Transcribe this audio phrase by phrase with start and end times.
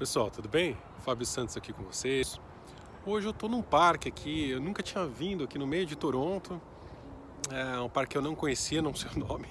[0.00, 0.78] Pessoal, tudo bem?
[1.04, 2.40] Fábio Santos aqui com vocês.
[3.04, 6.58] Hoje eu estou num parque aqui, eu nunca tinha vindo aqui no meio de Toronto.
[7.50, 9.46] É um parque que eu não conhecia, não sei o nome.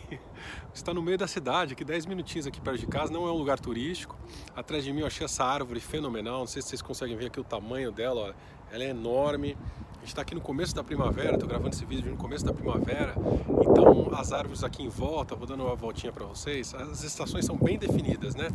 [0.74, 3.38] Está no meio da cidade, aqui 10 minutinhos aqui perto de casa, não é um
[3.38, 4.18] lugar turístico.
[4.56, 7.40] Atrás de mim eu achei essa árvore fenomenal, não sei se vocês conseguem ver aqui
[7.40, 8.36] o tamanho dela,
[8.72, 9.58] ela é enorme.
[9.96, 12.54] A gente está aqui no começo da primavera, estou gravando esse vídeo no começo da
[12.54, 13.14] primavera,
[13.60, 17.58] então as árvores aqui em volta, vou dando uma voltinha para vocês, as estações são
[17.58, 18.48] bem definidas, né?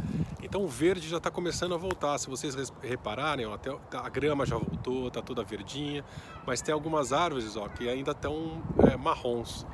[0.42, 4.46] Então o verde já está começando a voltar, se vocês repararem, ó, até a grama
[4.46, 6.02] já voltou, está toda verdinha,
[6.46, 9.66] mas tem algumas árvores ó, que ainda estão é, marrons.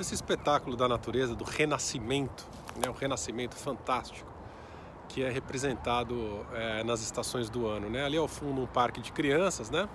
[0.00, 2.88] Esse espetáculo da natureza, do renascimento, né?
[2.88, 4.26] um renascimento fantástico,
[5.06, 7.90] que é representado é, nas estações do ano.
[7.90, 8.06] Né?
[8.06, 9.86] Ali ao fundo um parque de crianças, né?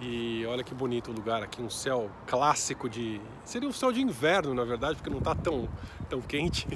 [0.00, 3.22] E olha que bonito o lugar aqui, um céu clássico de.
[3.42, 5.66] Seria um céu de inverno, na verdade, porque não está tão,
[6.10, 6.66] tão quente.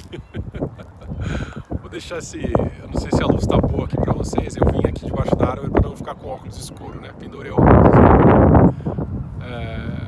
[1.79, 2.39] Vou deixar esse.
[2.39, 4.57] Eu não sei se a luz está boa aqui para vocês.
[4.57, 7.13] Eu vim aqui debaixo da árvore para não ficar com óculos escuro, né?
[7.19, 7.73] Pendurei o óculos.
[9.43, 10.08] É...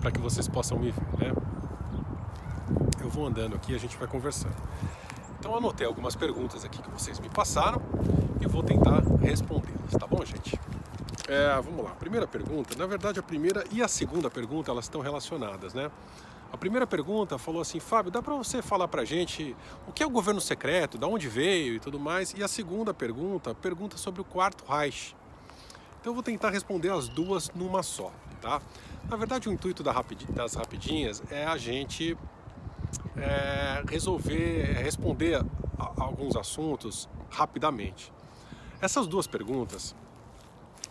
[0.00, 1.32] Para que vocês possam me ver, né?
[3.00, 4.56] Eu vou andando aqui e a gente vai conversando.
[5.38, 7.80] Então anotei algumas perguntas aqui que vocês me passaram
[8.40, 10.58] e vou tentar respondê-las, tá bom, gente?
[11.28, 11.90] É, vamos lá.
[11.90, 15.90] Primeira pergunta, na verdade a primeira e a segunda pergunta elas estão relacionadas, né?
[16.52, 19.54] A primeira pergunta falou assim, Fábio, dá para você falar para gente
[19.86, 22.32] o que é o governo secreto, da onde veio e tudo mais?
[22.32, 25.14] E a segunda pergunta pergunta sobre o quarto Reich.
[26.00, 28.10] Então eu vou tentar responder as duas numa só,
[28.40, 28.62] tá?
[29.08, 32.16] Na verdade o intuito das rapidinhas é a gente
[33.16, 38.12] é, resolver, é responder a, alguns assuntos rapidamente.
[38.82, 39.96] Essas duas perguntas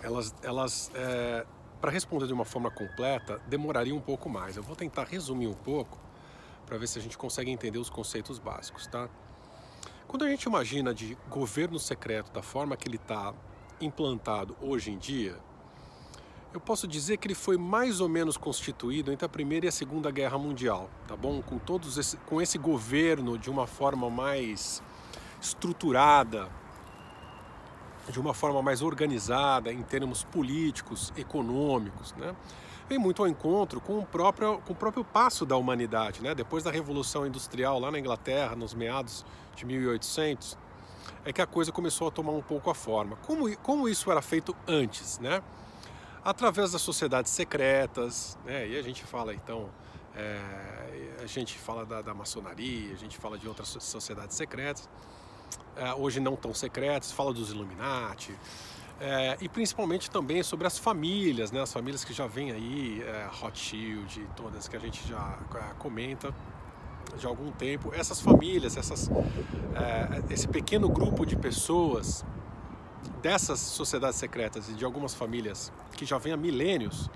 [0.02, 1.46] elas, elas é,
[1.80, 4.58] para responder de uma forma completa, demoraria um pouco mais.
[4.58, 6.00] Eu vou tentar resumir um pouco
[6.66, 9.08] para ver se a gente consegue entender os conceitos básicos, tá?
[10.08, 13.34] Quando a gente imagina de governo secreto da forma que ele está
[13.80, 15.38] implantado hoje em dia,
[16.58, 19.72] eu posso dizer que ele foi mais ou menos constituído entre a Primeira e a
[19.72, 21.40] Segunda Guerra Mundial, tá bom?
[21.40, 24.82] Com todos esse, com esse governo de uma forma mais
[25.40, 26.50] estruturada,
[28.10, 32.36] de uma forma mais organizada em termos políticos, econômicos, né?
[32.90, 36.24] vem muito ao encontro com o próprio, com o próprio passo da humanidade.
[36.24, 36.34] Né?
[36.34, 39.24] Depois da Revolução Industrial lá na Inglaterra, nos meados
[39.56, 40.58] de 1800,
[41.24, 43.16] é que a coisa começou a tomar um pouco a forma.
[43.28, 45.20] Como, como isso era feito antes?
[45.20, 45.44] Né?
[46.28, 48.68] Através das sociedades secretas, né?
[48.68, 49.70] e a gente fala então,
[50.14, 54.90] é, a gente fala da, da maçonaria, a gente fala de outras sociedades secretas,
[55.78, 58.38] é, hoje não tão secretos, fala dos Illuminati,
[59.00, 63.30] é, e principalmente também sobre as famílias, né, as famílias que já vêm aí, é,
[63.32, 65.40] Rothschild, todas que a gente já
[65.80, 66.36] comenta
[67.18, 67.94] de algum tempo.
[67.94, 72.26] Essas famílias, essas, é, esse pequeno grupo de pessoas
[73.22, 77.10] dessas sociedades secretas e de algumas famílias que já vêm há milênios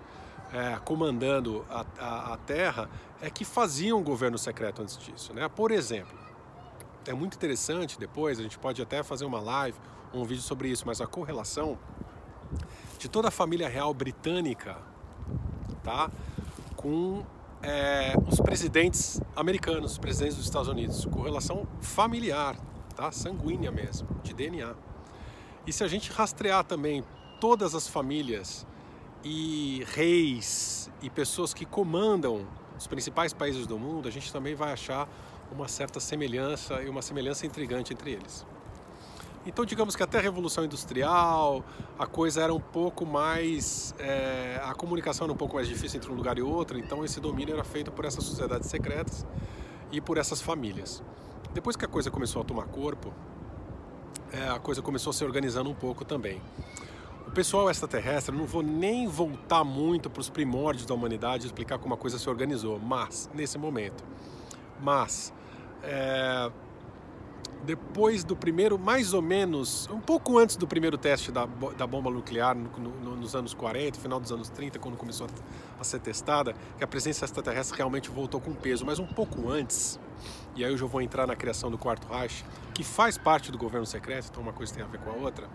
[0.54, 2.90] é, comandando a, a, a Terra,
[3.22, 5.34] é que faziam governo secreto antes disso.
[5.34, 5.48] Né?
[5.48, 6.18] Por exemplo,
[7.06, 9.78] é muito interessante depois, a gente pode até fazer uma live,
[10.14, 11.78] um vídeo sobre isso, mas a correlação
[13.00, 14.78] de toda a família real britânica,
[15.84, 16.12] tá?
[16.76, 17.26] Com
[17.64, 22.58] é, os presidentes americanos, os presidentes dos Estados Unidos, correlação familiar,
[22.96, 23.12] tá?
[23.12, 24.76] Sanguínea mesmo, de DNA.
[25.66, 27.04] E se a gente rastrear também
[27.40, 28.66] todas as famílias
[29.24, 34.74] e reis e pessoas que comandam os principais países do mundo, a gente também vai
[34.74, 35.08] achar
[35.52, 38.46] uma certa semelhança e uma semelhança intrigante entre eles.
[39.46, 41.64] Então, digamos que até a Revolução Industrial,
[41.98, 43.94] a coisa era um pouco mais.
[43.98, 47.20] É, a comunicação era um pouco mais difícil entre um lugar e outro, então esse
[47.20, 49.26] domínio era feito por essas sociedades secretas
[49.92, 51.04] e por essas famílias.
[51.54, 53.12] Depois que a coisa começou a tomar corpo,
[54.32, 56.42] é, a coisa começou a se organizando um pouco também.
[57.28, 61.94] O pessoal extraterrestre, não vou nem voltar muito para os primórdios da humanidade explicar como
[61.94, 64.04] a coisa se organizou, mas, nesse momento.
[64.82, 65.34] Mas,
[65.84, 66.52] é,
[67.64, 71.46] depois do primeiro, mais ou menos, um pouco antes do primeiro teste da,
[71.78, 75.28] da bomba nuclear, no, no, nos anos 40, final dos anos 30, quando começou
[75.80, 80.00] a, ser testada, que a presença extraterrestre realmente voltou com peso, mas um pouco antes,
[80.56, 83.58] e aí eu já vou entrar na criação do Quarto Reich, que faz parte do
[83.58, 85.48] governo secreto, então uma coisa tem a ver com a outra,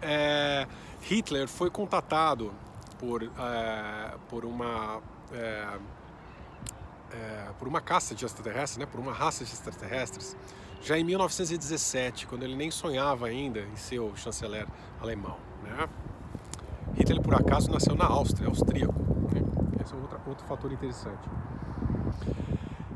[0.00, 0.66] é,
[1.02, 2.52] Hitler foi contatado
[2.98, 5.02] por, é, por uma
[5.32, 5.78] é,
[7.14, 10.36] é, por uma caça de extraterrestres, né, por uma raça de extraterrestres,
[10.84, 14.66] já em 1917, quando ele nem sonhava ainda em ser o chanceler
[15.00, 15.38] alemão.
[15.62, 15.88] Né?
[16.94, 18.94] Hitler, por acaso, nasceu na Áustria, austríaco.
[19.32, 19.42] Né?
[19.82, 21.26] Esse é outro, outro fator interessante.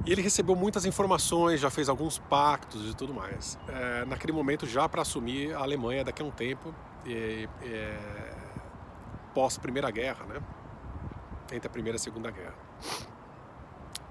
[0.05, 3.59] E ele recebeu muitas informações, já fez alguns pactos e tudo mais.
[3.69, 6.75] É, naquele momento, já para assumir a Alemanha daqui a um tempo,
[7.07, 7.49] é,
[9.35, 10.41] pós Primeira Guerra, né?
[11.53, 12.55] Entre a Primeira e a Segunda Guerra.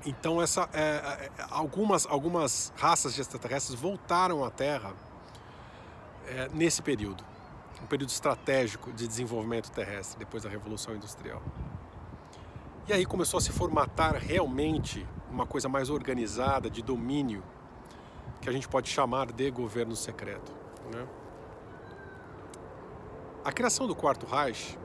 [0.06, 4.94] Então, essa, é, é, algumas, algumas raças de extraterrestres voltaram à Terra
[6.28, 7.24] é, nesse período
[7.82, 11.42] um período estratégico de desenvolvimento terrestre depois da Revolução Industrial.
[12.88, 17.44] E aí começou a se formatar realmente uma coisa mais organizada de domínio,
[18.42, 20.54] que a gente pode chamar de governo secreto.
[20.94, 21.06] Né?
[23.44, 24.78] A criação do Quarto Reich,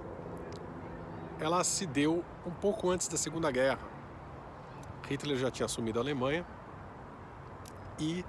[1.40, 3.91] ela se deu um pouco antes da Segunda Guerra.
[5.12, 6.44] Hitler já tinha assumido a Alemanha
[7.98, 8.24] e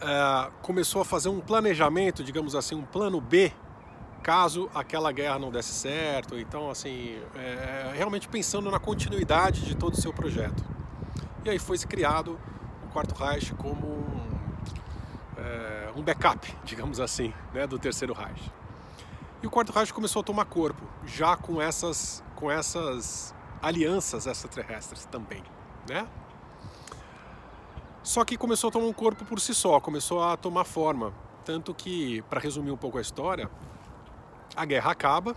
[0.00, 3.52] uh, começou a fazer um planejamento, digamos assim, um plano B
[4.22, 6.38] caso aquela guerra não desse certo.
[6.38, 10.64] Então, assim, é, realmente pensando na continuidade de todo o seu projeto.
[11.44, 12.38] E aí foi criado
[12.84, 14.38] o Quarto Reich como um,
[15.36, 18.52] é, um backup, digamos assim, né, do Terceiro Reich.
[19.42, 25.06] E o Quarto Reich começou a tomar corpo, já com essas, com essas alianças extraterrestres
[25.06, 25.42] também,
[25.88, 26.06] né?
[28.02, 31.12] Só que começou a tomar um corpo por si só, começou a tomar forma.
[31.44, 33.50] Tanto que, para resumir um pouco a história,
[34.56, 35.36] a guerra acaba,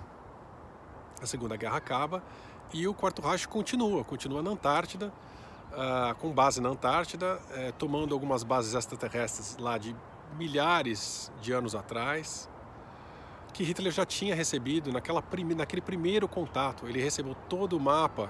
[1.21, 2.23] a Segunda Guerra acaba
[2.73, 5.13] e o Quarto Reich continua, continua na Antártida,
[5.71, 9.95] uh, com base na Antártida, uh, tomando algumas bases extraterrestres lá de
[10.37, 12.49] milhares de anos atrás,
[13.53, 15.21] que Hitler já tinha recebido naquela
[15.55, 16.87] naquele primeiro contato.
[16.87, 18.29] Ele recebeu todo o mapa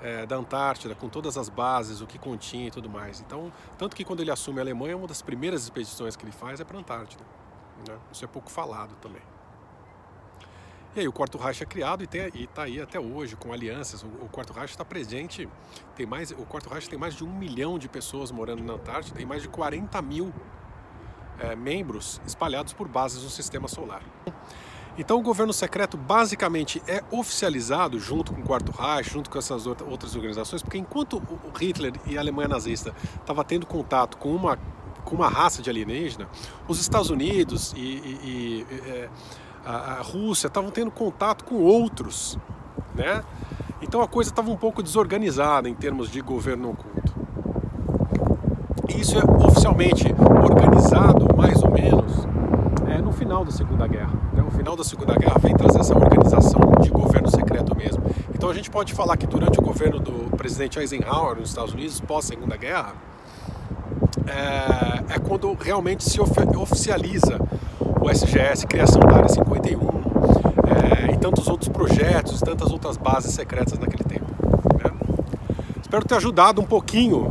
[0.00, 3.20] uh, da Antártida, com todas as bases, o que continha e tudo mais.
[3.20, 6.60] Então, tanto que quando ele assume a Alemanha, uma das primeiras expedições que ele faz
[6.60, 7.24] é para a Antártida.
[7.88, 7.96] Né?
[8.12, 9.22] Isso é pouco falado também.
[10.94, 14.02] E aí o Quarto Reich é criado e está aí até hoje com alianças.
[14.02, 15.48] O, o Quarto Reich está presente,
[15.94, 19.16] tem mais, o Quarto Reich tem mais de um milhão de pessoas morando na Antártida,
[19.16, 20.34] tem mais de 40 mil
[21.38, 24.02] é, membros espalhados por bases no Sistema Solar.
[25.00, 29.66] Então o governo secreto basicamente é oficializado junto com o Quarto Reich, junto com essas
[29.66, 31.22] outras organizações, porque enquanto
[31.58, 34.58] Hitler e a Alemanha nazista estavam tendo contato com uma,
[35.02, 36.28] com uma raça de alienígena,
[36.68, 37.86] os Estados Unidos e, e,
[38.24, 39.08] e é,
[39.64, 42.38] a, Rússia estavam tendo contato com outros,
[42.94, 43.24] né?
[43.80, 47.14] Então a coisa estava um pouco desorganizada em termos de governo oculto.
[48.98, 50.14] Isso é oficialmente
[50.44, 52.26] organizado, mais ou menos,
[53.00, 54.12] é, no final da Segunda Guerra.
[54.32, 54.42] Né?
[54.46, 58.02] O final da Segunda Guerra vem trazer essa organização de governo secreto mesmo.
[58.34, 62.00] Então a gente pode falar que durante o governo do presidente Eisenhower nos Estados Unidos,
[62.00, 62.92] pós-Segunda Guerra,
[64.26, 67.40] é, é quando realmente se oficializa
[68.00, 69.80] o SGS, criação da Área 51
[71.08, 74.26] é, e tantos outros projetos, tantas outras bases secretas naquele tempo.
[74.82, 74.90] Né?
[75.82, 77.26] Espero ter ajudado um pouquinho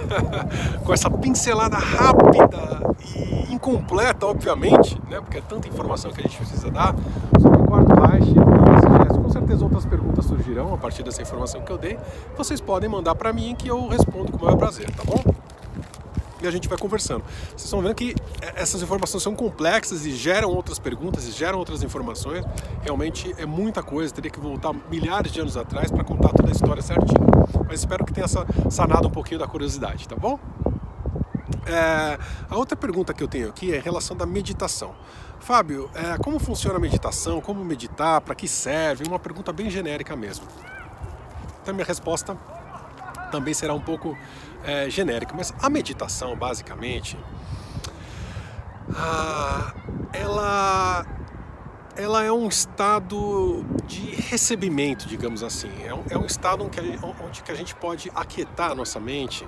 [0.84, 3.29] com essa pincelada rápida e
[3.60, 5.20] incompleta, obviamente, né?
[5.20, 6.94] porque é tanta informação que a gente precisa dar
[7.38, 9.18] sobre o quarto baixo e SGS.
[9.20, 11.98] Com certeza outras perguntas surgirão a partir dessa informação que eu dei.
[12.36, 15.22] Vocês podem mandar para mim que eu respondo com o maior prazer, tá bom?
[16.42, 17.22] e a gente vai conversando.
[17.48, 18.14] Vocês estão vendo que
[18.56, 22.44] essas informações são complexas e geram outras perguntas e geram outras informações.
[22.82, 26.52] Realmente é muita coisa, teria que voltar milhares de anos atrás para contar toda a
[26.52, 27.28] história certinho.
[27.68, 28.26] Mas espero que tenha
[28.70, 30.38] sanado um pouquinho da curiosidade, tá bom?
[31.66, 34.94] É, a outra pergunta que eu tenho aqui é em relação da meditação.
[35.40, 37.40] Fábio, é, como funciona a meditação?
[37.40, 38.20] Como meditar?
[38.20, 39.04] Para que serve?
[39.06, 40.46] Uma pergunta bem genérica mesmo.
[41.62, 42.36] Então, minha resposta
[43.30, 44.16] também será um pouco
[44.64, 47.16] é, genérica, mas a meditação, basicamente,
[48.94, 49.72] ah,
[50.12, 51.06] ela,
[51.96, 55.70] ela é um estado de recebimento, digamos assim.
[55.84, 56.80] É um, é um estado onde,
[57.24, 59.46] onde que a gente pode aquietar a nossa mente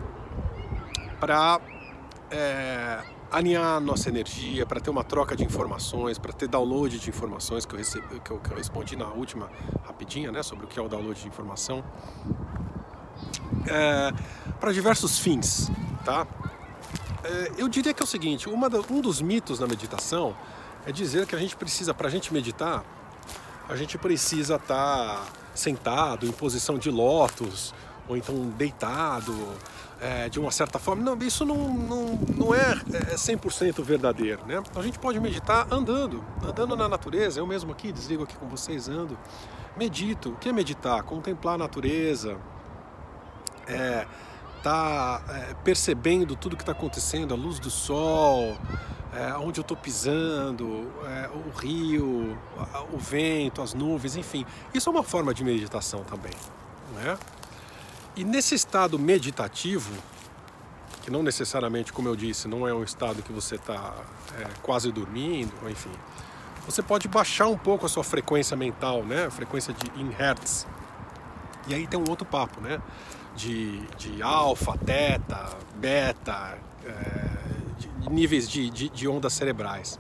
[1.19, 1.61] para
[2.33, 7.67] é, alinhar nossa energia, para ter uma troca de informações, para ter download de informações
[7.67, 9.51] que eu, recebi, que eu, que eu respondi na última
[9.87, 11.85] rapidinha, né, sobre o que é o download de informação
[13.67, 14.13] é,
[14.59, 15.71] para diversos fins,
[16.05, 16.27] tá?
[17.25, 20.35] É, eu diria que é o seguinte, da, um dos mitos na meditação
[20.87, 22.85] é dizer que a gente precisa, para a gente meditar,
[23.69, 27.73] a gente precisa estar tá sentado em posição de lótus
[28.09, 29.33] ou então deitado
[30.03, 31.03] é, de uma certa forma.
[31.03, 32.07] Não, isso não, não,
[32.37, 34.61] não é 100% é verdadeiro, né?
[34.75, 37.39] A gente pode meditar andando, andando na natureza.
[37.39, 39.17] Eu mesmo aqui, desligo aqui com vocês, ando.
[39.77, 40.31] Medito.
[40.31, 41.03] O que é meditar?
[41.05, 42.37] Contemplar a natureza,
[43.69, 44.07] é,
[44.63, 48.59] tá é, percebendo tudo que está acontecendo, a luz do sol,
[49.15, 52.37] é, onde eu estou pisando, é, o rio,
[52.93, 54.45] o vento, as nuvens, enfim.
[54.75, 56.33] Isso é uma forma de meditação também.
[56.97, 57.17] Né?
[58.15, 59.93] E nesse estado meditativo,
[61.03, 63.95] que não necessariamente, como eu disse, não é um estado que você está
[64.39, 65.91] é, quase dormindo, enfim,
[66.67, 69.27] você pode baixar um pouco a sua frequência mental, né?
[69.27, 70.67] A frequência de in hertz.
[71.67, 72.81] E aí tem um outro papo, né?
[73.35, 77.29] De, de alfa, teta, beta, é,
[77.79, 79.99] de níveis de, de, de ondas cerebrais.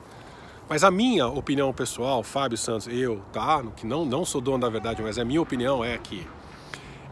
[0.68, 3.62] Mas a minha opinião pessoal, Fábio Santos, eu, tá?
[3.76, 6.26] Que não, não sou dono da verdade, mas a minha opinião é que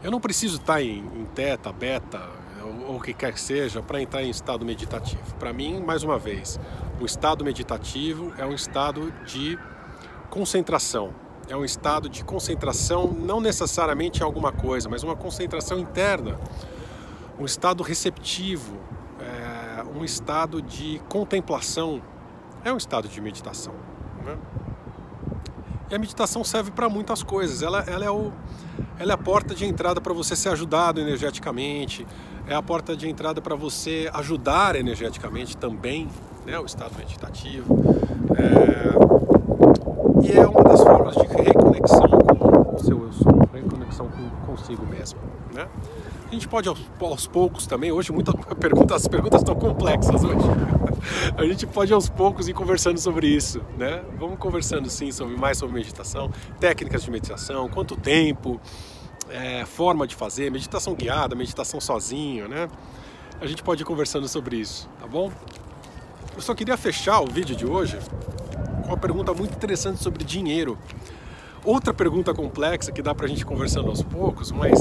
[0.03, 2.21] eu não preciso estar em, em teta, beta,
[2.87, 5.35] ou o que quer que seja, para entrar em estado meditativo.
[5.35, 6.59] Para mim, mais uma vez,
[6.99, 9.57] o estado meditativo é um estado de
[10.29, 11.13] concentração.
[11.49, 16.39] É um estado de concentração, não necessariamente em alguma coisa, mas uma concentração interna.
[17.39, 18.77] Um estado receptivo,
[19.19, 22.01] é, um estado de contemplação.
[22.63, 23.73] É um estado de meditação.
[24.23, 24.37] Né?
[25.91, 27.61] E a meditação serve para muitas coisas.
[27.61, 28.31] Ela, ela, é o,
[28.97, 32.07] ela é a porta de entrada para você ser ajudado energeticamente,
[32.47, 36.07] é a porta de entrada para você ajudar energeticamente também,
[36.45, 37.75] né, o estado meditativo.
[38.37, 42.07] É, e é uma das formas de reconexão
[42.39, 45.19] com o seu eu sou, reconexão com, consigo mesmo.
[45.53, 45.67] Né?
[46.29, 50.47] A gente pode aos, aos poucos também, hoje muitas perguntas, as perguntas estão complexas hoje.
[51.37, 54.03] A gente pode aos poucos ir conversando sobre isso, né?
[54.17, 58.59] Vamos conversando sim sobre mais sobre meditação, técnicas de meditação, quanto tempo,
[59.29, 62.67] é, forma de fazer, meditação guiada, meditação sozinho, né?
[63.39, 65.31] A gente pode ir conversando sobre isso, tá bom?
[66.35, 67.97] Eu só queria fechar o vídeo de hoje
[68.81, 70.77] com uma pergunta muito interessante sobre dinheiro.
[71.63, 74.79] Outra pergunta complexa que dá pra gente conversando aos poucos, mas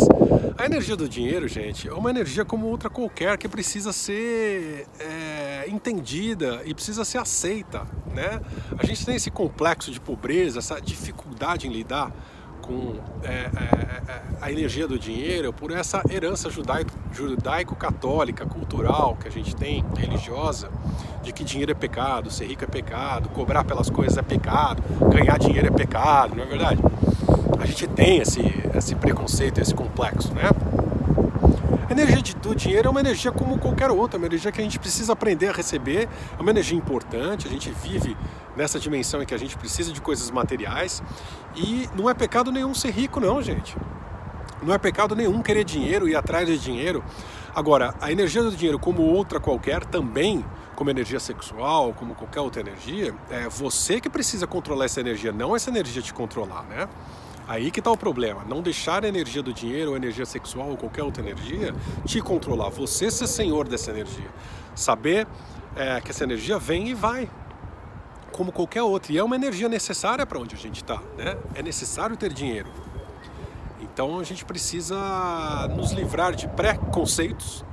[0.56, 5.04] a energia do dinheiro, gente, é uma energia como outra qualquer que precisa ser é,
[5.80, 8.40] entendida e precisa ser aceita, né?
[8.78, 12.12] A gente tem esse complexo de pobreza, essa dificuldade em lidar
[12.60, 12.94] com
[13.24, 16.50] é, é, é, a energia do dinheiro por essa herança
[17.12, 20.70] judaico-católica, cultural que a gente tem, religiosa,
[21.22, 25.38] de que dinheiro é pecado, ser rico é pecado, cobrar pelas coisas é pecado, ganhar
[25.38, 26.80] dinheiro é pecado, não é verdade?
[27.58, 28.42] A gente tem esse,
[28.74, 30.50] esse preconceito, esse complexo, né?
[31.90, 34.78] A energia do dinheiro é uma energia como qualquer outra, uma energia que a gente
[34.78, 38.16] precisa aprender a receber, é uma energia importante, a gente vive
[38.56, 41.02] nessa dimensão em que a gente precisa de coisas materiais
[41.56, 43.76] e não é pecado nenhum ser rico, não, gente.
[44.62, 47.02] Não é pecado nenhum querer dinheiro e atrás de dinheiro.
[47.52, 50.44] Agora, a energia do dinheiro, como outra qualquer, também,
[50.76, 55.56] como energia sexual, como qualquer outra energia, é você que precisa controlar essa energia, não
[55.56, 56.88] essa energia te controlar, né?
[57.50, 60.76] Aí que está o problema, não deixar a energia do dinheiro, ou energia sexual ou
[60.76, 61.74] qualquer outra energia
[62.06, 64.30] te controlar, você ser senhor dessa energia.
[64.72, 65.26] Saber
[65.74, 67.28] é, que essa energia vem e vai,
[68.30, 71.36] como qualquer outra, e é uma energia necessária para onde a gente está, né?
[71.52, 72.68] É necessário ter dinheiro.
[73.80, 77.64] Então a gente precisa nos livrar de preconceitos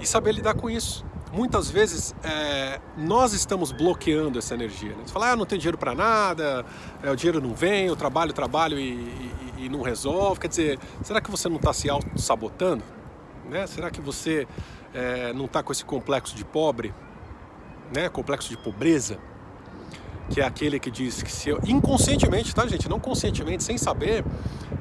[0.00, 1.04] e saber lidar com isso
[1.36, 4.94] muitas vezes é, nós estamos bloqueando essa energia.
[4.96, 5.02] Né?
[5.04, 6.64] Você fala, ah, não tem dinheiro para nada,
[7.02, 8.94] é, o dinheiro não vem, eu trabalho, trabalho e,
[9.58, 10.40] e, e não resolve.
[10.40, 12.82] Quer dizer, será que você não está se auto-sabotando?
[13.50, 13.66] Né?
[13.66, 14.48] Será que você
[14.94, 16.94] é, não está com esse complexo de pobre,
[17.94, 18.08] né?
[18.08, 19.18] complexo de pobreza?
[20.30, 22.88] Que é aquele que diz que se eu, inconscientemente, tá gente?
[22.88, 24.24] Não conscientemente, sem saber,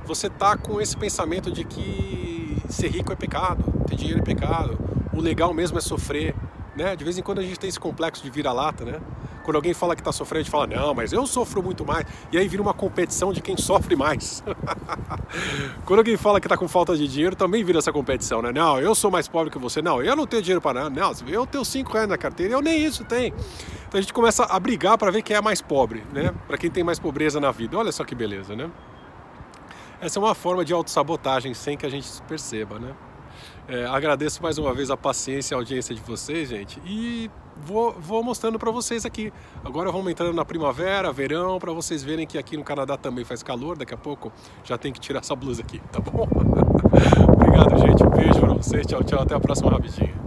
[0.05, 4.75] você tá com esse pensamento de que ser rico é pecado, ter dinheiro é pecado,
[5.15, 6.34] o legal mesmo é sofrer,
[6.75, 6.95] né?
[6.95, 8.99] De vez em quando a gente tem esse complexo de vira-lata, né?
[9.43, 12.03] Quando alguém fala que está sofrendo, a gente fala, não, mas eu sofro muito mais.
[12.31, 14.43] E aí vira uma competição de quem sofre mais.
[15.85, 18.51] Quando alguém fala que está com falta de dinheiro, também vira essa competição, né?
[18.51, 19.83] Não, eu sou mais pobre que você.
[19.83, 20.89] Não, eu não tenho dinheiro para nada.
[20.89, 23.35] Não, eu tenho cinco reais na carteira, eu nem isso tenho.
[23.87, 26.33] Então a gente começa a brigar para ver quem é mais pobre, né?
[26.47, 27.77] Para quem tem mais pobreza na vida.
[27.77, 28.71] Olha só que beleza, né?
[30.01, 32.95] Essa é uma forma de autossabotagem sem que a gente perceba, né?
[33.67, 37.93] É, agradeço mais uma vez a paciência e a audiência de vocês, gente, e vou,
[37.93, 39.33] vou mostrando para vocês aqui.
[39.63, 43.41] Agora vamos entrando na primavera, verão, para vocês verem que aqui no Canadá também faz
[43.41, 43.77] calor.
[43.77, 44.31] Daqui a pouco
[44.63, 46.27] já tem que tirar essa blusa aqui, tá bom?
[47.33, 48.03] Obrigado, gente.
[48.03, 48.85] Um beijo para vocês.
[48.85, 49.21] Tchau, tchau.
[49.21, 50.24] Até a próxima rapidinho.